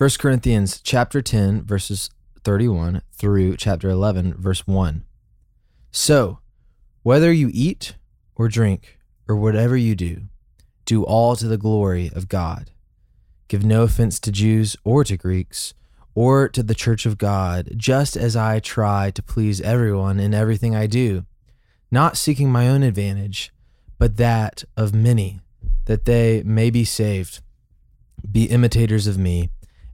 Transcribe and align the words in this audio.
1 0.00 0.08
Corinthians 0.18 0.80
chapter 0.80 1.20
10 1.20 1.62
verses 1.62 2.08
31 2.42 3.02
through 3.12 3.54
chapter 3.58 3.90
11 3.90 4.32
verse 4.32 4.66
1. 4.66 5.04
So, 5.90 6.38
whether 7.02 7.30
you 7.30 7.50
eat 7.52 7.96
or 8.34 8.48
drink 8.48 8.98
or 9.28 9.36
whatever 9.36 9.76
you 9.76 9.94
do, 9.94 10.22
do 10.86 11.04
all 11.04 11.36
to 11.36 11.46
the 11.46 11.58
glory 11.58 12.10
of 12.14 12.30
God. 12.30 12.70
Give 13.46 13.62
no 13.62 13.82
offense 13.82 14.18
to 14.20 14.32
Jews 14.32 14.74
or 14.84 15.04
to 15.04 15.18
Greeks 15.18 15.74
or 16.14 16.48
to 16.48 16.62
the 16.62 16.74
church 16.74 17.04
of 17.04 17.18
God, 17.18 17.72
just 17.76 18.16
as 18.16 18.34
I 18.34 18.58
try 18.58 19.10
to 19.10 19.22
please 19.22 19.60
everyone 19.60 20.18
in 20.18 20.32
everything 20.32 20.74
I 20.74 20.86
do, 20.86 21.26
not 21.90 22.16
seeking 22.16 22.50
my 22.50 22.70
own 22.70 22.82
advantage, 22.82 23.52
but 23.98 24.16
that 24.16 24.64
of 24.78 24.94
many, 24.94 25.40
that 25.84 26.06
they 26.06 26.42
may 26.42 26.70
be 26.70 26.86
saved. 26.86 27.42
Be 28.32 28.44
imitators 28.44 29.06
of 29.06 29.18
me 29.18 29.50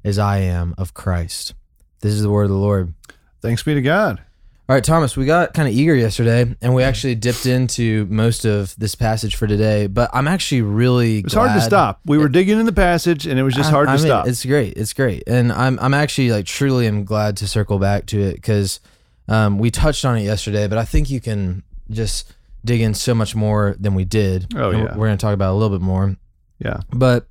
as 0.07 0.19
I 0.19 0.39
am 0.39 0.75
of 0.79 0.95
Christ. 0.95 1.53
This 2.01 2.13
is 2.13 2.23
the 2.23 2.31
word 2.31 2.45
of 2.45 2.51
the 2.51 2.57
Lord. 2.57 2.95
Thanks 3.43 3.63
be 3.63 3.75
to 3.75 3.83
God. 3.83 4.23
All 4.69 4.75
right, 4.75 4.83
Thomas, 4.83 5.17
we 5.17 5.27
got 5.27 5.53
kind 5.53 5.69
of 5.69 5.75
eager 5.75 5.95
yesterday 5.95 6.55
and 6.61 6.75
we 6.75 6.83
actually 6.83 7.15
dipped 7.15 7.47
into 7.47 8.07
most 8.07 8.45
of 8.45 8.75
this 8.77 8.95
passage 8.95 9.37
for 9.37 9.47
today, 9.47 9.87
but 9.87 10.11
I'm 10.13 10.27
actually 10.27 10.63
really 10.63 11.19
It's 11.21 11.35
hard 11.35 11.53
to 11.55 11.61
stop. 11.61 12.01
We 12.05 12.19
were 12.19 12.29
digging 12.29 12.59
in 12.59 12.67
the 12.67 12.73
passage 12.73 13.27
and 13.27 13.39
it 13.39 13.43
was 13.43 13.55
just 13.55 13.71
hard 13.71 13.89
I 13.89 13.97
to 13.97 14.03
mean, 14.03 14.09
stop. 14.09 14.27
It's 14.27 14.45
great. 14.45 14.77
It's 14.77 14.93
great. 14.93 15.25
And 15.27 15.53
I'm 15.53 15.79
I'm 15.81 15.95
actually 15.95 16.31
like 16.31 16.47
truly 16.47 16.87
am 16.87 17.05
glad 17.05 17.37
to 17.39 17.49
circle 17.49 17.79
back 17.79 18.07
to 18.07 18.21
it 18.21 18.43
cuz 18.43 18.81
um, 19.29 19.59
we 19.59 19.71
touched 19.71 20.05
on 20.05 20.17
it 20.19 20.23
yesterday, 20.23 20.69
but 20.69 20.79
I 20.79 20.85
think 20.85 21.11
you 21.11 21.21
can 21.21 21.65
just 21.91 22.33
dig 22.65 22.81
in 22.81 22.95
so 22.95 23.15
much 23.15 23.35
more 23.35 23.77
than 23.79 23.95
we 23.95 24.05
did. 24.05 24.53
Oh, 24.57 24.71
yeah. 24.71 24.97
We're 24.97 25.07
going 25.07 25.19
to 25.19 25.23
talk 25.23 25.35
about 25.35 25.51
it 25.51 25.55
a 25.55 25.59
little 25.59 25.77
bit 25.77 25.85
more. 25.85 26.17
Yeah. 26.59 26.81
But 26.91 27.29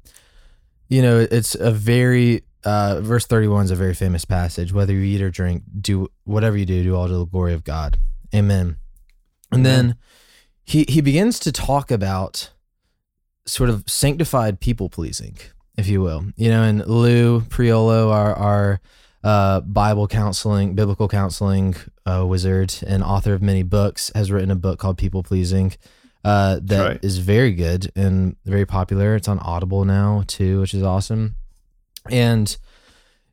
you 0.88 1.02
know, 1.02 1.20
it's 1.20 1.56
a 1.56 1.72
very 1.72 2.44
uh, 2.66 3.00
verse 3.02 3.26
31 3.26 3.66
is 3.66 3.72
a 3.72 3.76
very 3.76 3.94
famous 3.94 4.26
passage. 4.26 4.74
Whether 4.74 4.94
you 4.94 5.02
eat 5.02 5.22
or 5.22 5.30
drink, 5.30 5.64
do 5.80 6.10
whatever 6.24 6.58
you 6.58 6.66
do, 6.66 6.84
do 6.84 6.96
all 6.96 7.08
to 7.08 7.14
the 7.14 7.26
glory 7.26 7.54
of 7.54 7.64
God. 7.64 7.98
Amen. 8.34 8.78
And 9.52 9.66
then 9.66 9.96
he 10.66 10.86
he 10.90 11.00
begins 11.00 11.40
to 11.40 11.52
talk 11.52 11.92
about 11.92 12.52
sort 13.46 13.70
of 13.70 13.84
sanctified 13.88 14.60
people 14.60 14.90
pleasing, 14.90 15.38
if 15.78 15.88
you 15.88 16.02
will. 16.02 16.26
You 16.36 16.50
know, 16.50 16.64
and 16.64 16.86
Lou 16.86 17.42
Priolo, 17.42 18.12
our 18.12 18.34
our 18.34 18.82
uh, 19.24 19.62
Bible 19.62 20.08
counseling, 20.08 20.76
biblical 20.76 21.08
counseling 21.08 21.76
uh, 22.06 22.26
wizard 22.28 22.76
and 22.86 23.04
author 23.04 23.34
of 23.34 23.42
many 23.42 23.64
books, 23.64 24.12
has 24.16 24.32
written 24.32 24.52
a 24.52 24.56
book 24.56 24.80
called 24.80 24.98
People 24.98 25.24
Pleasing. 25.24 25.74
Uh, 26.24 26.60
that 26.64 27.06
is 27.06 27.20
right. 27.20 27.26
very 27.26 27.52
good 27.52 27.92
and 27.96 28.36
very 28.46 28.66
popular. 28.66 29.16
It's 29.16 29.28
on 29.28 29.38
Audible 29.40 29.86
now 29.86 30.24
too, 30.26 30.62
which 30.62 30.74
is 30.74 30.82
awesome. 30.82 31.36
And 32.10 32.56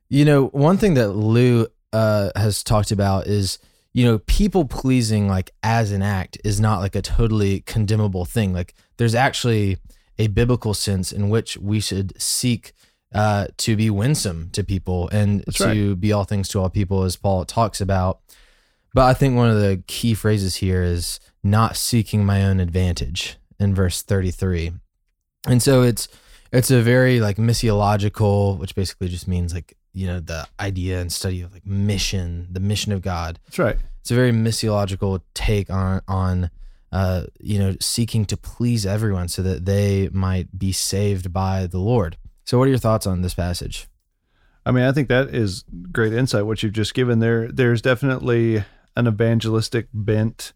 you 0.08 0.24
know, 0.24 0.46
one 0.48 0.76
thing 0.76 0.94
that 0.94 1.10
Lou 1.10 1.66
uh, 1.92 2.30
has 2.36 2.62
talked 2.62 2.90
about 2.90 3.26
is 3.26 3.58
you 3.92 4.04
know 4.04 4.18
people 4.20 4.64
pleasing 4.64 5.28
like 5.28 5.50
as 5.62 5.92
an 5.92 6.02
act 6.02 6.38
is 6.44 6.60
not 6.60 6.80
like 6.80 6.94
a 6.94 7.02
totally 7.02 7.60
condemnable 7.60 8.24
thing. 8.24 8.52
Like 8.52 8.74
there's 8.96 9.14
actually 9.14 9.78
a 10.18 10.28
biblical 10.28 10.74
sense 10.74 11.12
in 11.12 11.28
which 11.28 11.56
we 11.56 11.80
should 11.80 12.20
seek 12.20 12.72
uh, 13.14 13.46
to 13.58 13.76
be 13.76 13.90
winsome 13.90 14.50
to 14.52 14.64
people 14.64 15.08
and 15.10 15.42
That's 15.46 15.58
to 15.58 15.96
be 15.96 16.12
all 16.12 16.24
things 16.24 16.48
to 16.48 16.60
all 16.60 16.70
people, 16.70 17.02
as 17.02 17.16
Paul 17.16 17.44
talks 17.44 17.80
about. 17.80 18.20
But 18.94 19.04
I 19.04 19.14
think 19.14 19.36
one 19.36 19.50
of 19.50 19.60
the 19.60 19.82
key 19.86 20.14
phrases 20.14 20.56
here 20.56 20.82
is 20.82 21.18
not 21.42 21.76
seeking 21.76 22.24
my 22.24 22.44
own 22.44 22.60
advantage 22.60 23.36
in 23.58 23.74
verse 23.74 24.02
33. 24.02 24.72
And 25.46 25.62
so 25.62 25.82
it's 25.82 26.08
it's 26.52 26.70
a 26.70 26.82
very 26.82 27.20
like 27.20 27.36
missiological, 27.36 28.58
which 28.58 28.74
basically 28.74 29.08
just 29.08 29.26
means 29.26 29.54
like, 29.54 29.76
you 29.92 30.06
know, 30.06 30.20
the 30.20 30.46
idea 30.60 31.00
and 31.00 31.12
study 31.12 31.42
of 31.42 31.52
like 31.52 31.66
mission, 31.66 32.48
the 32.50 32.60
mission 32.60 32.92
of 32.92 33.02
God. 33.02 33.38
That's 33.46 33.58
right. 33.58 33.76
It's 34.00 34.10
a 34.10 34.14
very 34.14 34.32
missiological 34.32 35.22
take 35.34 35.70
on 35.70 36.02
on 36.08 36.50
uh, 36.92 37.24
you 37.40 37.58
know, 37.58 37.74
seeking 37.80 38.26
to 38.26 38.36
please 38.36 38.84
everyone 38.84 39.26
so 39.26 39.40
that 39.42 39.64
they 39.64 40.10
might 40.12 40.58
be 40.58 40.72
saved 40.72 41.32
by 41.32 41.66
the 41.66 41.78
Lord. 41.78 42.18
So 42.44 42.58
what 42.58 42.66
are 42.66 42.70
your 42.70 42.78
thoughts 42.78 43.06
on 43.06 43.22
this 43.22 43.34
passage? 43.34 43.88
I 44.66 44.72
mean, 44.72 44.84
I 44.84 44.92
think 44.92 45.08
that 45.08 45.34
is 45.34 45.64
great 45.90 46.12
insight 46.12 46.46
what 46.46 46.62
you've 46.62 46.74
just 46.74 46.92
given 46.94 47.18
there. 47.18 47.50
There's 47.50 47.80
definitely 47.80 48.64
an 48.94 49.06
evangelistic 49.06 49.88
bent 49.94 50.52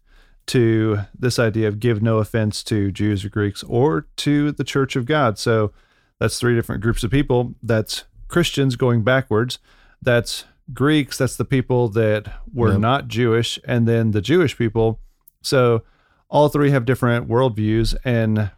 to 0.47 0.99
this 1.17 1.39
idea 1.39 1.67
of 1.67 1.79
give 1.79 2.01
no 2.01 2.19
offense 2.19 2.63
to 2.65 2.91
Jews 2.91 3.25
or 3.25 3.29
Greeks 3.29 3.63
or 3.63 4.07
to 4.17 4.51
the 4.51 4.63
church 4.63 4.95
of 4.95 5.05
God. 5.05 5.39
So 5.39 5.73
that's 6.19 6.39
three 6.39 6.55
different 6.55 6.81
groups 6.81 7.03
of 7.03 7.11
people. 7.11 7.55
That's 7.61 8.05
Christians 8.27 8.75
going 8.75 9.03
backwards. 9.03 9.59
That's 10.01 10.45
Greeks. 10.73 11.17
That's 11.17 11.37
the 11.37 11.45
people 11.45 11.87
that 11.89 12.41
were 12.53 12.71
Yep. 12.71 12.79
not 12.79 13.07
Jewish. 13.07 13.57
And 13.65 13.87
then 13.87 14.11
the 14.11 14.21
Jewish 14.21 14.57
people. 14.57 14.99
So 15.41 15.83
all 16.29 16.49
three 16.49 16.71
have 16.71 16.85
different 16.85 17.27
worldviews. 17.29 17.95
And 18.03 18.51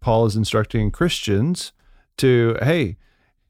Paul 0.00 0.26
is 0.26 0.36
instructing 0.36 0.90
Christians 0.90 1.72
to, 2.18 2.56
hey, 2.62 2.96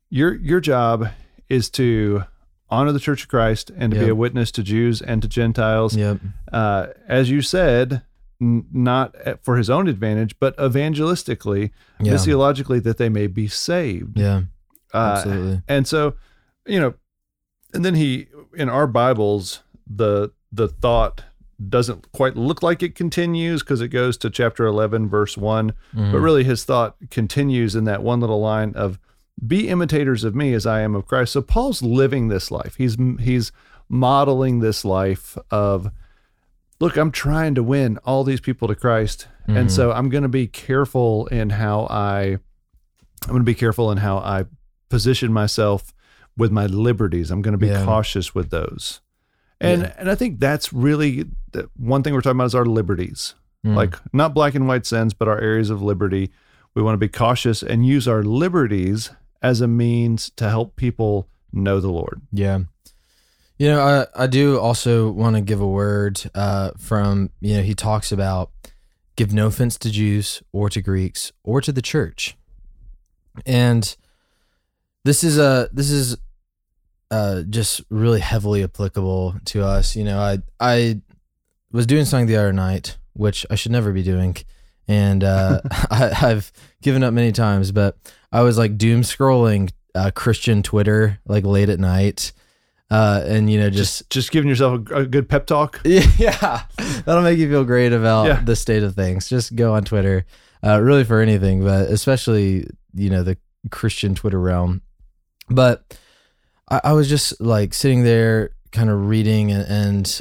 your 0.08 0.34
your 0.36 0.60
job 0.60 1.08
is 1.48 1.68
to 1.70 2.24
honor 2.70 2.92
the 2.92 3.00
Church 3.00 3.24
of 3.24 3.28
Christ 3.28 3.70
and 3.76 3.92
to 3.92 4.00
be 4.00 4.08
a 4.08 4.14
witness 4.14 4.50
to 4.52 4.62
Jews 4.62 5.02
and 5.02 5.20
to 5.20 5.28
Gentiles. 5.28 5.94
Yep. 5.94 6.18
Uh, 6.50 6.86
as 7.06 7.28
you 7.28 7.42
said, 7.42 8.02
n- 8.42 8.66
not 8.72 9.14
for 9.42 9.56
his 9.56 9.70
own 9.70 9.86
advantage, 9.88 10.38
but 10.40 10.56
evangelistically, 10.58 11.70
Yeah. 12.00 12.12
missiologically, 12.14 12.82
that 12.82 12.98
they 12.98 13.08
may 13.08 13.26
be 13.28 13.46
saved. 13.48 14.18
Yeah. 14.18 14.42
Uh, 14.92 15.14
Absolutely. 15.16 15.62
and 15.68 15.86
so, 15.86 16.14
you 16.66 16.78
know, 16.80 16.94
and 17.72 17.84
then 17.84 17.94
he 17.94 18.26
in 18.54 18.68
our 18.68 18.86
Bibles, 18.86 19.62
the 19.86 20.32
the 20.52 20.68
thought 20.68 21.22
doesn't 21.68 22.10
quite 22.12 22.36
look 22.36 22.62
like 22.62 22.82
it 22.82 22.94
continues 22.94 23.62
because 23.62 23.80
it 23.80 23.88
goes 23.88 24.16
to 24.18 24.28
chapter 24.28 24.66
11 24.66 25.08
verse 25.08 25.36
1 25.38 25.72
but 25.94 26.00
Mhm. 26.02 26.22
really 26.22 26.42
his 26.44 26.64
thought 26.64 26.96
continues 27.10 27.76
in 27.76 27.84
that 27.84 28.02
one 28.02 28.18
little 28.20 28.40
line 28.40 28.72
of 28.74 28.98
be 29.46 29.68
imitators 29.68 30.24
of 30.24 30.34
me 30.34 30.52
as 30.54 30.66
I 30.66 30.80
am 30.80 30.94
of 30.96 31.06
Christ. 31.06 31.32
So 31.32 31.40
Paul's 31.40 31.80
living 31.80 32.28
this 32.28 32.50
life. 32.50 32.74
He's 32.76 32.96
he's 33.20 33.52
modeling 33.88 34.58
this 34.60 34.84
life 34.84 35.38
of 35.50 35.90
look, 36.82 36.96
I'm 36.96 37.12
trying 37.12 37.54
to 37.54 37.62
win 37.62 37.98
all 38.04 38.24
these 38.24 38.40
people 38.40 38.66
to 38.68 38.74
Christ. 38.74 39.28
Mhm. 39.48 39.56
And 39.56 39.72
so 39.72 39.92
I'm 39.92 40.08
going 40.08 40.24
to 40.24 40.28
be 40.28 40.46
careful 40.48 41.26
in 41.28 41.50
how 41.50 41.86
I 41.88 42.38
I'm 43.24 43.28
going 43.28 43.40
to 43.40 43.44
be 43.44 43.54
careful 43.54 43.92
in 43.92 43.98
how 43.98 44.18
I 44.18 44.46
position 44.88 45.32
myself 45.32 45.94
with 46.36 46.50
my 46.50 46.66
liberties. 46.66 47.30
I'm 47.30 47.40
going 47.40 47.52
to 47.52 47.58
be 47.58 47.68
Yeah. 47.68 47.84
cautious 47.84 48.34
with 48.34 48.50
those. 48.50 49.00
And 49.60 49.82
Yeah. 49.82 49.92
and 49.96 50.10
I 50.10 50.16
think 50.16 50.40
that's 50.40 50.72
really 50.72 51.26
the 51.52 51.68
one 51.76 52.02
thing 52.02 52.14
we're 52.14 52.20
talking 52.20 52.36
about 52.38 52.46
is 52.46 52.54
our 52.56 52.66
liberties 52.66 53.36
Mm. 53.64 53.76
like 53.76 53.94
not 54.12 54.34
black 54.34 54.56
and 54.56 54.66
white 54.66 54.84
sins, 54.84 55.14
but 55.14 55.28
our 55.28 55.38
areas 55.40 55.70
of 55.70 55.80
liberty. 55.80 56.32
We 56.74 56.82
want 56.82 56.94
to 56.94 56.98
be 56.98 57.08
cautious 57.08 57.62
and 57.62 57.86
use 57.86 58.08
our 58.08 58.24
liberties 58.24 59.10
as 59.40 59.60
a 59.60 59.68
means 59.68 60.30
to 60.30 60.48
help 60.48 60.74
people 60.74 61.28
know 61.52 61.78
the 61.80 61.92
Lord. 61.92 62.22
Yeah. 62.32 62.60
You 63.62 63.68
know, 63.68 63.80
I, 63.80 64.24
I 64.24 64.26
do 64.26 64.58
also 64.58 65.08
want 65.12 65.36
to 65.36 65.40
give 65.40 65.60
a 65.60 65.66
word 65.68 66.20
uh, 66.34 66.72
from, 66.78 67.30
you 67.40 67.58
know, 67.58 67.62
he 67.62 67.76
talks 67.76 68.10
about 68.10 68.50
give 69.14 69.32
no 69.32 69.46
offense 69.46 69.78
to 69.78 69.88
Jews 69.88 70.42
or 70.50 70.68
to 70.68 70.82
Greeks 70.82 71.30
or 71.44 71.60
to 71.60 71.70
the 71.70 71.80
church. 71.80 72.36
And 73.46 73.96
this 75.04 75.22
is 75.22 75.38
a 75.38 75.68
this 75.72 75.92
is 75.92 76.16
uh, 77.12 77.42
just 77.42 77.82
really 77.88 78.18
heavily 78.18 78.64
applicable 78.64 79.36
to 79.44 79.64
us. 79.64 79.94
You 79.94 80.02
know, 80.02 80.18
I 80.18 80.38
I 80.58 81.00
was 81.70 81.86
doing 81.86 82.04
something 82.04 82.26
the 82.26 82.38
other 82.38 82.52
night, 82.52 82.98
which 83.12 83.46
I 83.48 83.54
should 83.54 83.70
never 83.70 83.92
be 83.92 84.02
doing, 84.02 84.38
and 84.88 85.22
uh, 85.22 85.60
I, 85.88 86.10
I've 86.20 86.50
given 86.82 87.04
up 87.04 87.14
many 87.14 87.30
times. 87.30 87.70
But 87.70 87.96
I 88.32 88.42
was 88.42 88.58
like 88.58 88.76
doom 88.76 89.02
scrolling 89.02 89.70
uh, 89.94 90.10
Christian 90.12 90.64
Twitter 90.64 91.20
like 91.26 91.44
late 91.44 91.68
at 91.68 91.78
night, 91.78 92.32
uh, 92.92 93.22
and 93.26 93.50
you 93.50 93.58
know 93.58 93.70
just 93.70 94.00
Just 94.00 94.10
just 94.10 94.30
giving 94.32 94.48
yourself 94.50 94.88
a, 94.90 94.94
a 95.02 95.06
good 95.06 95.28
pep 95.28 95.46
talk. 95.46 95.80
yeah, 95.84 96.62
that'll 97.04 97.22
make 97.22 97.38
you 97.38 97.48
feel 97.48 97.64
great 97.64 97.92
about 97.92 98.26
Yeah. 98.26 98.40
the 98.44 98.54
state 98.56 98.82
of 98.82 98.94
things. 98.94 99.28
Just 99.28 99.56
go 99.56 99.72
on 99.74 99.84
Twitter, 99.84 100.26
uh, 100.62 100.80
really 100.80 101.04
for 101.04 101.20
anything, 101.20 101.64
but 101.64 101.88
especially 101.88 102.66
you 102.94 103.08
know 103.10 103.22
the 103.22 103.36
Christian 103.70 104.14
Twitter 104.14 104.38
realm. 104.40 104.82
But 105.48 105.98
I, 106.68 106.80
I 106.84 106.92
was 106.92 107.08
just 107.08 107.40
like 107.40 107.72
sitting 107.74 108.02
there, 108.04 108.50
kind 108.72 108.90
of 108.90 109.08
reading 109.08 109.50
and, 109.52 109.66
and 109.68 110.20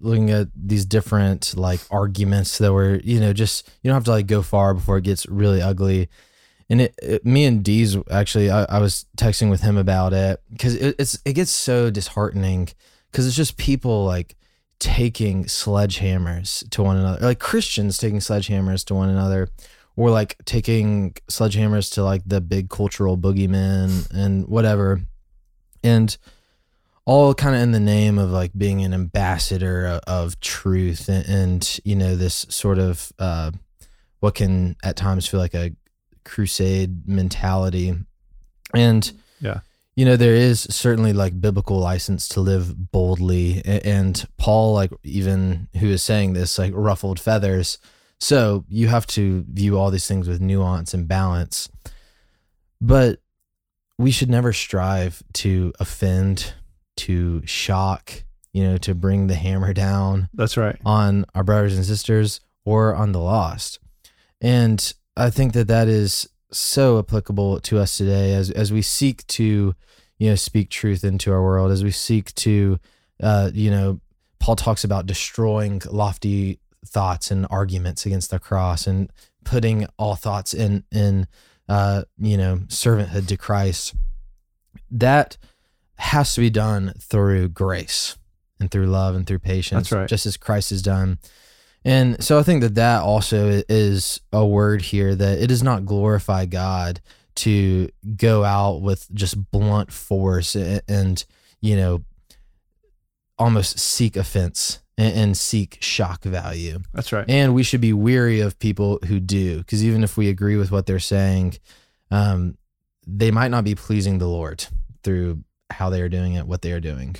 looking 0.00 0.30
at 0.30 0.48
these 0.54 0.84
different 0.84 1.56
like 1.56 1.80
arguments 1.90 2.58
that 2.58 2.72
were 2.72 3.00
you 3.04 3.20
know 3.20 3.32
just 3.32 3.68
you 3.82 3.88
don't 3.88 3.94
have 3.96 4.04
to 4.04 4.10
like 4.12 4.26
go 4.26 4.42
far 4.42 4.74
before 4.74 4.98
it 4.98 5.04
gets 5.04 5.26
really 5.26 5.60
ugly. 5.62 6.08
And 6.70 6.82
it, 6.82 6.94
it 7.02 7.24
me 7.24 7.44
and 7.44 7.64
Dees 7.64 7.96
actually, 8.10 8.50
I, 8.50 8.64
I 8.64 8.78
was 8.78 9.06
texting 9.16 9.50
with 9.50 9.62
him 9.62 9.76
about 9.76 10.12
it 10.12 10.40
because 10.52 10.74
it, 10.74 10.96
it's 10.98 11.18
it 11.24 11.32
gets 11.32 11.50
so 11.50 11.90
disheartening 11.90 12.68
because 13.10 13.26
it's 13.26 13.36
just 13.36 13.56
people 13.56 14.04
like 14.04 14.36
taking 14.78 15.44
sledgehammers 15.44 16.68
to 16.70 16.82
one 16.82 16.96
another, 16.96 17.24
like 17.24 17.38
Christians 17.40 17.98
taking 17.98 18.18
sledgehammers 18.18 18.84
to 18.86 18.94
one 18.94 19.08
another, 19.08 19.48
or 19.96 20.10
like 20.10 20.36
taking 20.44 21.14
sledgehammers 21.30 21.92
to 21.94 22.04
like 22.04 22.22
the 22.26 22.40
big 22.40 22.68
cultural 22.68 23.16
boogeyman 23.16 24.10
and 24.12 24.46
whatever. 24.46 25.00
and 25.82 26.16
all 27.08 27.32
kind 27.32 27.56
of 27.56 27.62
in 27.62 27.72
the 27.72 27.80
name 27.80 28.18
of 28.18 28.30
like 28.30 28.52
being 28.54 28.82
an 28.84 28.92
ambassador 28.92 29.98
of, 30.06 30.38
truth 30.40 31.08
and, 31.08 31.26
and, 31.26 31.80
you 31.82 31.96
know 31.96 32.14
this 32.14 32.44
sort 32.50 32.78
of 32.78 33.10
uh, 33.18 33.50
what 34.20 34.34
can 34.34 34.76
at 34.84 34.94
times 34.94 35.26
feel 35.26 35.40
like 35.40 35.54
a 35.54 35.72
crusade 36.28 37.08
mentality 37.08 37.94
and 38.74 39.12
Yeah. 39.40 39.60
you 39.96 40.04
know 40.04 40.16
there 40.16 40.34
is 40.34 40.60
certainly 40.70 41.12
like 41.12 41.40
biblical 41.40 41.78
license 41.78 42.28
to 42.28 42.40
live 42.40 42.92
boldly 42.92 43.62
and 43.64 44.26
paul 44.36 44.74
like 44.74 44.92
even 45.02 45.68
who 45.80 45.86
is 45.88 46.02
saying 46.02 46.34
this 46.34 46.58
like 46.58 46.72
ruffled 46.74 47.18
feathers 47.18 47.78
so 48.20 48.64
you 48.68 48.88
have 48.88 49.06
to 49.06 49.44
view 49.52 49.78
all 49.78 49.90
these 49.90 50.06
things 50.06 50.28
with 50.28 50.40
nuance 50.40 50.92
and 50.94 51.08
balance 51.08 51.68
but 52.80 53.20
we 53.98 54.10
should 54.10 54.30
never 54.30 54.52
strive 54.52 55.22
to 55.32 55.72
offend 55.80 56.52
to 56.96 57.42
shock 57.46 58.24
you 58.52 58.62
know 58.64 58.76
to 58.78 58.94
bring 58.94 59.26
the 59.28 59.34
hammer 59.34 59.72
down 59.72 60.28
That's 60.34 60.56
right. 60.56 60.76
on 60.84 61.24
our 61.34 61.44
brothers 61.44 61.76
and 61.76 61.84
sisters 61.86 62.40
or 62.64 62.94
on 62.94 63.12
the 63.12 63.20
lost. 63.20 63.78
And 64.42 64.92
I 65.18 65.30
think 65.30 65.52
that 65.54 65.68
that 65.68 65.88
is 65.88 66.28
so 66.50 66.98
applicable 66.98 67.60
to 67.60 67.78
us 67.78 67.96
today 67.96 68.32
as 68.34 68.50
as 68.50 68.72
we 68.72 68.82
seek 68.82 69.26
to, 69.26 69.74
you 70.18 70.28
know, 70.30 70.36
speak 70.36 70.70
truth 70.70 71.04
into 71.04 71.32
our 71.32 71.42
world, 71.42 71.70
as 71.70 71.84
we 71.84 71.90
seek 71.90 72.34
to, 72.36 72.78
uh, 73.22 73.50
you 73.52 73.70
know, 73.70 74.00
Paul 74.38 74.56
talks 74.56 74.84
about 74.84 75.06
destroying 75.06 75.82
lofty 75.90 76.60
thoughts 76.86 77.30
and 77.30 77.46
arguments 77.50 78.06
against 78.06 78.30
the 78.30 78.38
cross 78.38 78.86
and 78.86 79.12
putting 79.44 79.86
all 79.98 80.14
thoughts 80.14 80.54
in 80.54 80.84
in 80.92 81.26
uh, 81.68 82.04
you 82.18 82.36
know 82.36 82.58
servanthood 82.68 83.26
to 83.28 83.36
Christ. 83.36 83.94
That 84.90 85.36
has 85.96 86.34
to 86.34 86.40
be 86.40 86.50
done 86.50 86.94
through 87.00 87.48
grace 87.48 88.16
and 88.60 88.70
through 88.70 88.86
love 88.86 89.14
and 89.14 89.26
through 89.26 89.40
patience, 89.40 89.90
That's 89.90 90.00
right. 90.00 90.08
just 90.08 90.26
as 90.26 90.36
Christ 90.36 90.70
has 90.70 90.82
done. 90.82 91.18
And 91.84 92.22
so 92.22 92.38
I 92.38 92.42
think 92.42 92.60
that 92.62 92.74
that 92.74 93.02
also 93.02 93.62
is 93.68 94.20
a 94.32 94.44
word 94.44 94.82
here 94.82 95.14
that 95.14 95.38
it 95.38 95.46
does 95.46 95.62
not 95.62 95.86
glorify 95.86 96.44
God 96.44 97.00
to 97.36 97.88
go 98.16 98.44
out 98.44 98.82
with 98.82 99.08
just 99.14 99.50
blunt 99.50 99.92
force 99.92 100.54
and, 100.54 100.82
and 100.88 101.24
you 101.60 101.76
know, 101.76 102.02
almost 103.38 103.78
seek 103.78 104.16
offense 104.16 104.80
and, 104.96 105.14
and 105.14 105.36
seek 105.36 105.78
shock 105.80 106.24
value. 106.24 106.80
That's 106.92 107.12
right. 107.12 107.24
And 107.28 107.54
we 107.54 107.62
should 107.62 107.80
be 107.80 107.92
weary 107.92 108.40
of 108.40 108.58
people 108.58 108.98
who 109.06 109.20
do, 109.20 109.58
because 109.58 109.84
even 109.84 110.02
if 110.02 110.16
we 110.16 110.28
agree 110.28 110.56
with 110.56 110.72
what 110.72 110.86
they're 110.86 110.98
saying, 110.98 111.58
um, 112.10 112.58
they 113.06 113.30
might 113.30 113.50
not 113.50 113.64
be 113.64 113.74
pleasing 113.74 114.18
the 114.18 114.26
Lord 114.26 114.66
through 115.02 115.44
how 115.70 115.90
they 115.90 116.02
are 116.02 116.08
doing 116.08 116.34
it, 116.34 116.46
what 116.46 116.62
they 116.62 116.72
are 116.72 116.80
doing. 116.80 117.16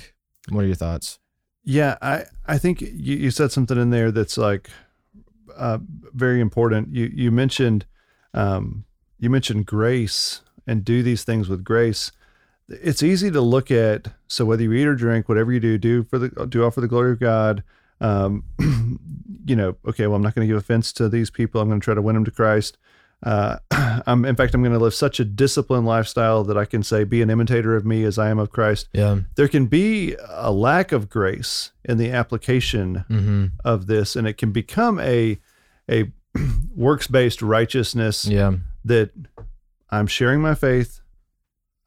What 0.49 0.63
are 0.63 0.67
your 0.67 0.75
thoughts? 0.75 1.18
Yeah, 1.63 1.97
I 2.01 2.25
I 2.47 2.57
think 2.57 2.81
you, 2.81 3.15
you 3.15 3.31
said 3.31 3.51
something 3.51 3.77
in 3.77 3.89
there 3.89 4.11
that's 4.11 4.37
like 4.37 4.69
uh, 5.55 5.79
very 6.13 6.39
important. 6.39 6.95
You 6.95 7.11
you 7.13 7.31
mentioned 7.31 7.85
um, 8.33 8.85
you 9.19 9.29
mentioned 9.29 9.65
grace 9.65 10.41
and 10.65 10.85
do 10.85 11.03
these 11.03 11.23
things 11.23 11.49
with 11.49 11.63
grace. 11.63 12.11
It's 12.69 13.03
easy 13.03 13.31
to 13.31 13.41
look 13.41 13.71
at. 13.71 14.07
So 14.27 14.45
whether 14.45 14.63
you 14.63 14.73
eat 14.73 14.85
or 14.85 14.95
drink, 14.95 15.27
whatever 15.27 15.51
you 15.51 15.59
do, 15.59 15.77
do 15.77 16.03
for 16.03 16.19
the 16.19 16.29
do 16.47 16.63
all 16.63 16.71
for 16.71 16.81
the 16.81 16.87
glory 16.87 17.11
of 17.11 17.19
God. 17.19 17.63
Um, 18.01 18.45
you 19.45 19.55
know, 19.55 19.75
okay, 19.87 20.07
well, 20.07 20.15
I'm 20.15 20.21
not 20.21 20.35
going 20.35 20.47
to 20.47 20.51
give 20.51 20.61
offense 20.61 20.93
to 20.93 21.09
these 21.09 21.29
people. 21.29 21.59
I'm 21.59 21.67
going 21.67 21.81
to 21.81 21.83
try 21.83 21.95
to 21.95 22.01
win 22.01 22.15
them 22.15 22.25
to 22.25 22.31
Christ. 22.31 22.77
Uh, 23.21 23.57
I'm, 24.07 24.23
in 24.23 24.35
fact, 24.35 24.53
I'm 24.53 24.61
going 24.61 24.71
to 24.73 24.79
live 24.79 24.93
such 24.93 25.19
a 25.19 25.25
disciplined 25.25 25.85
lifestyle 25.85 26.43
that 26.45 26.57
I 26.57 26.63
can 26.65 26.83
say, 26.83 27.03
"Be 27.03 27.21
an 27.21 27.29
imitator 27.29 27.75
of 27.75 27.85
me 27.85 28.03
as 28.05 28.17
I 28.17 28.29
am 28.29 28.39
of 28.39 28.49
Christ." 28.49 28.87
Yeah. 28.93 29.19
there 29.35 29.47
can 29.49 29.65
be 29.65 30.15
a 30.29 30.51
lack 30.51 30.91
of 30.93 31.09
grace 31.09 31.71
in 31.83 31.97
the 31.97 32.11
application 32.11 33.03
Mm-hmm. 33.09 33.45
of 33.65 33.87
this 33.87 34.15
and 34.15 34.25
it 34.27 34.37
can 34.37 34.51
become 34.51 34.99
a 34.99 35.37
a 35.89 36.11
works 36.75 37.07
based 37.07 37.41
righteousness 37.41 38.25
Yeah. 38.25 38.53
that 38.85 39.11
I'm 39.89 40.07
sharing 40.07 40.39
my 40.41 40.55
faith 40.55 41.01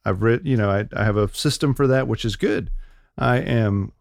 I've 0.04 0.20
read 0.22 0.42
you 0.44 0.56
know 0.56 0.68
I, 0.70 0.86
I 0.94 1.04
have 1.04 1.16
a 1.16 1.32
system 1.34 1.72
for 1.74 1.86
that 1.86 2.08
which 2.08 2.24
is 2.24 2.36
good 2.36 2.70
I 3.16 3.36
am 3.38 3.92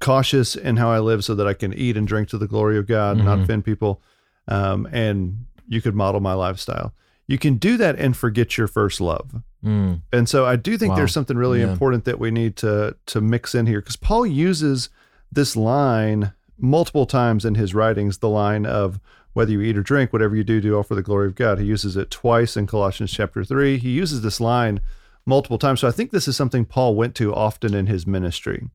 cautious 0.00 0.56
in 0.56 0.76
how 0.76 0.90
I 0.90 0.98
live 0.98 1.24
so 1.24 1.34
that 1.34 1.46
I 1.46 1.54
can 1.54 1.72
eat 1.74 1.96
and 1.96 2.06
drink 2.08 2.28
to 2.30 2.38
the 2.38 2.48
glory 2.48 2.78
of 2.78 2.86
God 2.86 3.16
and 3.16 3.24
not 3.26 3.38
offend 3.40 3.64
people 3.64 4.02
um, 4.48 4.86
and 4.92 5.46
you 5.70 5.80
could 5.80 5.94
model 5.94 6.20
my 6.20 6.34
lifestyle 6.34 6.92
you 7.26 7.38
can 7.38 7.54
do 7.56 7.76
that 7.78 7.96
and 7.98 8.14
forget 8.16 8.58
your 8.58 8.66
first 8.68 9.00
love 9.00 9.42
Mm. 9.64 10.00
and 10.12 10.26
so 10.28 10.46
I 10.46 10.56
do 10.56 10.78
think 10.78 10.90
Wow. 10.90 10.96
there's 10.96 11.12
something 11.12 11.36
really 11.36 11.60
Yeah. 11.60 11.70
important 11.70 12.04
that 12.06 12.18
we 12.18 12.30
need 12.30 12.56
to 12.56 12.96
to 13.06 13.20
mix 13.20 13.54
in 13.54 13.66
here 13.66 13.80
because 13.80 13.96
Paul 13.96 14.26
uses 14.26 14.88
this 15.30 15.54
line 15.54 16.32
multiple 16.58 17.04
times 17.06 17.44
in 17.44 17.54
his 17.56 17.74
writings, 17.74 18.18
the 18.18 18.28
line 18.30 18.64
of 18.66 18.98
whether 19.34 19.52
you 19.52 19.60
eat 19.60 19.76
or 19.76 19.82
drink, 19.82 20.12
whatever 20.14 20.34
you 20.34 20.44
do, 20.44 20.60
do 20.62 20.74
all 20.76 20.82
for 20.82 20.94
the 20.94 21.02
glory 21.02 21.26
of 21.26 21.34
God. 21.34 21.58
He 21.58 21.66
uses 21.66 21.94
it 21.96 22.10
twice 22.10 22.56
in 22.56 22.66
Colossians 22.66 23.12
chapter 23.12 23.44
three. 23.44 23.76
He 23.78 23.90
uses 23.90 24.22
this 24.22 24.40
line 24.40 24.80
multiple 25.26 25.58
times. 25.58 25.80
So 25.80 25.88
I 25.88 25.92
think 25.92 26.10
this 26.10 26.26
is 26.26 26.36
something 26.36 26.64
Paul 26.64 26.94
went 26.96 27.14
to 27.16 27.32
often 27.34 27.74
in 27.74 27.86
his 27.86 28.06
ministry. 28.06 28.70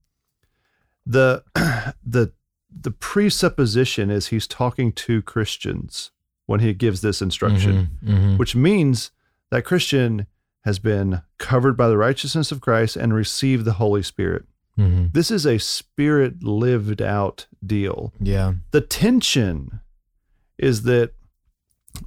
The 1.06 1.44
the 2.06 2.32
the 2.72 2.92
presupposition 2.92 4.10
is 4.12 4.28
he's 4.28 4.48
talking 4.48 4.92
to 4.92 5.22
Christians 5.22 6.12
when 6.46 6.60
he 6.60 6.74
gives 6.74 7.02
this 7.02 7.22
instruction 7.22 7.90
Mhm. 8.04 8.18
Mhm. 8.18 8.38
which 8.38 8.56
means 8.56 9.12
that 9.52 9.66
Christian 9.66 10.28
has 10.64 10.80
been 10.80 11.22
covered 11.38 11.78
by 11.78 11.88
the 11.88 11.98
righteousness 11.98 12.52
of 12.52 12.62
Christ 12.62 12.96
and 12.96 13.14
received 13.14 13.66
the 13.66 13.74
Holy 13.74 14.02
Spirit. 14.04 14.46
Mhm. 14.78 15.14
This 15.14 15.32
is 15.32 15.46
a 15.46 15.58
spirit 15.60 16.44
lived 16.44 17.02
out 17.02 17.48
deal. 17.66 18.14
Yeah. 18.20 18.56
The 18.72 18.82
tension 18.82 19.80
is 20.58 20.84
that 20.84 21.14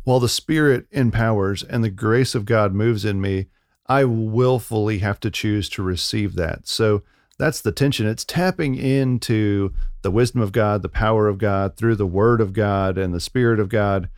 while 0.05 0.21
the 0.21 0.29
Spirit 0.29 0.87
empowers 0.91 1.63
and 1.63 1.83
the 1.83 1.91
grace 1.91 2.35
of 2.35 2.45
God 2.45 2.75
moves 2.75 3.05
in 3.05 3.21
me, 3.21 3.47
I 3.87 4.05
willfully 4.05 4.99
have 4.99 5.19
to 5.21 5.31
choose 5.31 5.69
to 5.71 5.83
receive 5.83 6.35
that. 6.35 6.69
So 6.69 7.03
that's 7.39 7.61
the 7.63 7.73
tension. 7.73 8.07
It's 8.07 8.25
tapping 8.25 8.75
into 8.75 9.73
the 10.03 10.11
wisdom 10.11 10.43
of 10.43 10.53
God, 10.53 10.83
the 10.83 10.89
power 10.91 11.27
of 11.27 11.39
God 11.39 11.77
through 11.77 11.97
the 11.97 12.07
Word 12.07 12.41
of 12.41 12.53
God 12.53 12.99
and 12.99 13.15
the 13.15 13.21
Spirit 13.21 13.59
of 13.59 13.69
God 13.71 14.09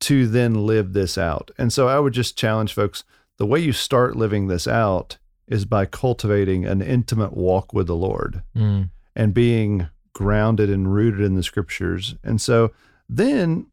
to 0.00 0.26
then 0.28 0.54
live 0.66 0.92
this 0.92 1.18
out. 1.18 1.50
And 1.58 1.72
so 1.72 1.88
I 1.88 1.98
would 1.98 2.12
just 2.12 2.36
challenge 2.38 2.72
folks 2.72 3.04
the 3.38 3.46
way 3.46 3.60
you 3.60 3.72
start 3.72 4.16
living 4.16 4.46
this 4.48 4.66
out 4.68 5.18
is 5.46 5.64
by 5.64 5.86
cultivating 5.86 6.64
an 6.66 6.82
intimate 6.82 7.32
walk 7.36 7.72
with 7.72 7.86
the 7.86 7.96
Lord 7.96 8.42
Mm. 8.56 8.90
and 9.16 9.32
being 9.34 9.88
grounded 10.12 10.68
and 10.70 10.92
rooted 10.92 11.20
in 11.20 11.34
the 11.34 11.42
scriptures. 11.42 12.16
And 12.22 12.40
so 12.40 12.72
then 13.08 13.66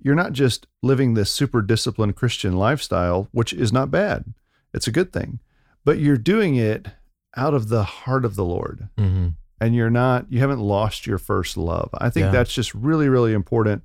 you're 0.00 0.14
not 0.14 0.32
just 0.32 0.66
living 0.82 1.14
this 1.14 1.30
super 1.30 1.60
disciplined 1.62 2.16
Christian 2.16 2.56
lifestyle, 2.56 3.28
which 3.32 3.52
is 3.52 3.72
not 3.72 3.90
bad. 3.90 4.24
It's 4.72 4.86
a 4.86 4.92
good 4.92 5.12
thing, 5.12 5.40
but 5.84 5.98
you're 5.98 6.16
doing 6.16 6.56
it 6.56 6.88
out 7.36 7.54
of 7.54 7.68
the 7.68 7.82
heart 7.84 8.24
of 8.24 8.36
the 8.36 8.44
Lord 8.44 8.88
Mhm. 8.98 9.34
and 9.60 9.74
you're 9.74 9.90
not 9.90 10.30
you 10.30 10.38
haven't 10.40 10.60
lost 10.60 11.06
your 11.06 11.18
first 11.18 11.56
love. 11.56 11.90
I 11.94 12.10
think 12.10 12.24
Yeah. 12.26 12.30
that's 12.32 12.52
just 12.52 12.74
really 12.74 13.08
really 13.08 13.32
important 13.32 13.82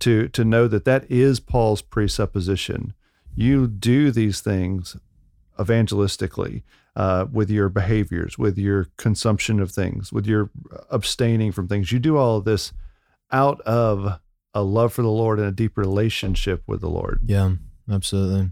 to 0.00 0.28
to 0.28 0.44
know 0.44 0.68
that 0.68 0.84
that 0.84 1.10
is 1.10 1.40
Paul's 1.40 1.82
presupposition. 1.82 2.94
You 3.34 3.66
do 3.66 4.10
these 4.10 4.40
things 4.40 4.96
evangelistically 5.58 6.62
uh, 6.96 7.26
with 7.32 7.50
your 7.50 7.68
behaviors, 7.68 8.38
with 8.38 8.58
your 8.58 8.88
consumption 8.96 9.60
of 9.60 9.70
things, 9.70 10.12
with 10.12 10.26
your 10.26 10.50
abstaining 10.90 11.52
from 11.52 11.68
things. 11.68 11.92
You 11.92 11.98
do 11.98 12.16
all 12.16 12.38
of 12.38 12.44
this 12.44 12.72
out 13.32 13.60
of 13.62 14.20
a 14.52 14.62
love 14.62 14.92
for 14.92 15.02
the 15.02 15.08
Lord 15.08 15.38
and 15.38 15.48
a 15.48 15.52
deep 15.52 15.76
relationship 15.76 16.62
with 16.66 16.80
the 16.80 16.88
Lord. 16.88 17.20
Yeah, 17.26 17.54
absolutely. 17.90 18.50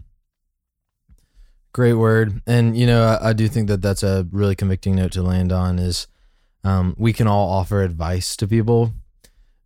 Great 1.71 1.93
word. 1.93 2.41
And, 2.45 2.77
you 2.77 2.85
know, 2.85 3.03
I, 3.03 3.29
I 3.29 3.33
do 3.33 3.47
think 3.47 3.67
that 3.69 3.81
that's 3.81 4.03
a 4.03 4.27
really 4.31 4.55
convicting 4.55 4.95
note 4.95 5.13
to 5.13 5.23
land 5.23 5.51
on 5.51 5.79
is 5.79 6.07
um, 6.63 6.95
we 6.97 7.13
can 7.13 7.27
all 7.27 7.49
offer 7.49 7.81
advice 7.81 8.35
to 8.37 8.47
people, 8.47 8.93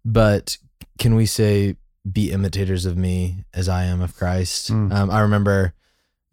but 0.06 0.58
can 0.98 1.16
we 1.16 1.26
say, 1.26 1.76
be 2.10 2.32
imitators 2.32 2.86
of 2.86 2.98
me 2.98 3.44
as 3.54 3.68
I 3.68 3.86
am 3.86 4.02
of 4.02 4.16
Christ? 4.16 4.72
Mm. 4.72 4.94
Um, 4.94 5.12
I 5.12 5.22
remember 5.22 5.74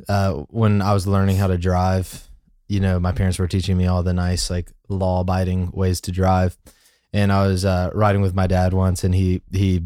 uh, 0.09 0.33
when 0.49 0.83
I 0.83 0.93
was 0.93 1.07
learning 1.07 1.37
how 1.37 1.47
to 1.49 1.59
drive, 1.59 2.29
you 2.69 2.81
know, 2.81 2.99
my 3.01 3.13
parents 3.13 3.39
were 3.39 3.49
teaching 3.49 3.77
me 3.77 3.87
all 3.87 4.03
the 4.03 4.13
nice, 4.13 4.51
like 4.51 4.71
law 4.89 5.21
abiding 5.21 5.71
ways 5.73 6.01
to 6.03 6.13
drive. 6.13 6.57
And 7.13 7.33
I 7.33 7.47
was 7.47 7.65
uh, 7.65 7.91
riding 7.95 8.23
with 8.23 8.35
my 8.35 8.47
dad 8.47 8.73
once 8.73 9.05
and 9.05 9.15
he, 9.15 9.43
he 9.53 9.83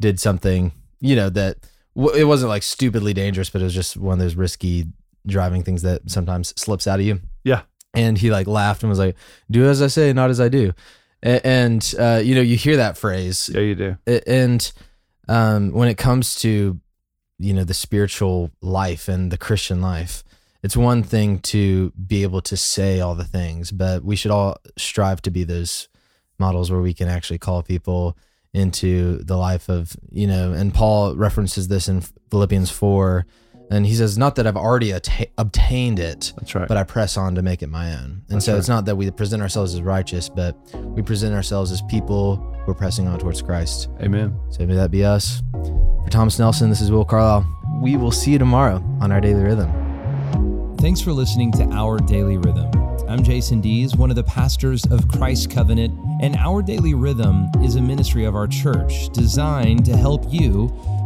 did 0.00 0.20
something, 0.20 0.72
you 1.00 1.16
know, 1.16 1.28
that 1.30 1.58
w- 1.96 2.16
it 2.16 2.24
wasn't 2.24 2.50
like 2.50 2.62
stupidly 2.62 3.14
dangerous, 3.14 3.50
but 3.50 3.60
it 3.60 3.64
was 3.64 3.74
just 3.74 3.96
one 3.96 4.14
of 4.14 4.18
those 4.18 4.36
risky 4.36 4.86
driving 5.26 5.62
things 5.62 5.82
that 5.82 6.08
sometimes 6.10 6.54
slips 6.60 6.86
out 6.86 7.00
of 7.00 7.06
you. 7.06 7.20
Yeah. 7.44 7.62
And 7.94 8.18
he 8.18 8.30
like 8.30 8.46
laughed 8.46 8.82
and 8.82 8.90
was 8.90 8.98
like, 8.98 9.16
"Do 9.50 9.64
as 9.64 9.80
I 9.80 9.86
say, 9.86 10.12
not 10.12 10.28
as 10.30 10.40
I 10.40 10.48
do." 10.48 10.74
And 11.22 11.94
uh, 11.98 12.20
you 12.24 12.34
know, 12.34 12.40
you 12.40 12.56
hear 12.56 12.76
that 12.76 12.96
phrase, 12.96 13.50
Yeah, 13.52 13.60
you 13.60 13.74
do. 13.74 13.96
And 14.26 14.72
um, 15.28 15.72
when 15.72 15.88
it 15.88 15.98
comes 15.98 16.34
to 16.36 16.80
you 17.38 17.54
know 17.54 17.64
the 17.64 17.74
spiritual 17.74 18.50
life 18.60 19.08
and 19.08 19.30
the 19.30 19.38
Christian 19.38 19.80
life, 19.80 20.22
it's 20.62 20.76
one 20.76 21.02
thing 21.02 21.38
to 21.40 21.92
be 21.92 22.22
able 22.22 22.40
to 22.42 22.56
say 22.56 23.00
all 23.00 23.14
the 23.14 23.24
things, 23.24 23.70
but 23.70 24.04
we 24.04 24.16
should 24.16 24.30
all 24.30 24.56
strive 24.76 25.22
to 25.22 25.30
be 25.30 25.44
those 25.44 25.88
models 26.38 26.70
where 26.70 26.80
we 26.80 26.94
can 26.94 27.08
actually 27.08 27.38
call 27.38 27.62
people 27.62 28.16
into 28.54 29.18
the 29.18 29.36
life 29.36 29.68
of, 29.68 29.96
you 30.10 30.26
know, 30.26 30.52
and 30.52 30.74
Paul 30.74 31.14
references 31.14 31.68
this 31.68 31.88
in 31.88 32.02
Philippians 32.30 32.70
4 32.70 33.26
and 33.70 33.86
he 33.86 33.94
says, 33.94 34.16
Not 34.18 34.36
that 34.36 34.46
I've 34.46 34.56
already 34.56 34.92
atta- 34.92 35.28
obtained 35.38 35.98
it, 35.98 36.32
That's 36.36 36.54
right. 36.54 36.68
but 36.68 36.76
I 36.76 36.84
press 36.84 37.16
on 37.16 37.34
to 37.34 37.42
make 37.42 37.62
it 37.62 37.68
my 37.68 37.92
own. 37.94 38.04
And 38.04 38.22
That's 38.28 38.46
so 38.46 38.52
right. 38.52 38.58
it's 38.58 38.68
not 38.68 38.84
that 38.86 38.96
we 38.96 39.10
present 39.10 39.42
ourselves 39.42 39.74
as 39.74 39.82
righteous, 39.82 40.28
but 40.28 40.56
we 40.74 41.02
present 41.02 41.34
ourselves 41.34 41.70
as 41.72 41.82
people 41.82 42.36
who 42.64 42.70
are 42.72 42.74
pressing 42.74 43.06
on 43.08 43.18
towards 43.18 43.42
Christ. 43.42 43.88
Amen. 44.00 44.38
So 44.50 44.66
may 44.66 44.74
that 44.74 44.90
be 44.90 45.04
us. 45.04 45.42
For 45.52 46.08
Thomas 46.10 46.38
Nelson, 46.38 46.70
this 46.70 46.80
is 46.80 46.90
Will 46.90 47.04
Carlisle. 47.04 47.46
We 47.82 47.96
will 47.96 48.10
see 48.12 48.32
you 48.32 48.38
tomorrow 48.38 48.76
on 49.00 49.12
our 49.12 49.20
daily 49.20 49.42
rhythm. 49.42 49.70
Thanks 50.78 51.00
for 51.00 51.12
listening 51.12 51.50
to 51.52 51.64
Our 51.72 51.98
Daily 51.98 52.36
Rhythm. 52.36 52.70
I'm 53.08 53.22
Jason 53.22 53.60
Dees, 53.60 53.96
one 53.96 54.10
of 54.10 54.16
the 54.16 54.22
pastors 54.22 54.84
of 54.86 55.08
Christ 55.08 55.50
Covenant, 55.50 55.92
and 56.20 56.36
Our 56.36 56.62
Daily 56.62 56.94
Rhythm 56.94 57.48
is 57.62 57.76
a 57.76 57.80
ministry 57.80 58.24
of 58.24 58.36
our 58.36 58.46
church 58.46 59.08
designed 59.10 59.84
to 59.86 59.96
help 59.96 60.24
you 60.32 60.66